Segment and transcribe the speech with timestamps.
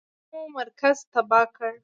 [0.03, 1.71] د فعالیتونو مرکز تباه کړ.